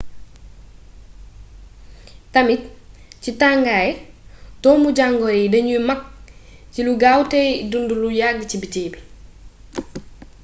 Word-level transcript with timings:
tamit 2.33 2.61
ci 3.21 3.31
tangaay 3.41 3.89
doomu 4.61 4.87
jangoro 4.97 5.33
yi 5.41 5.45
dagnuy 5.53 5.81
magg 5.89 6.01
cilu 6.73 6.91
gaawtéy 7.01 7.49
dundu 7.71 7.95
lu 8.01 8.09
yagg 8.21 8.39
ci 8.49 8.55
biti 8.61 8.83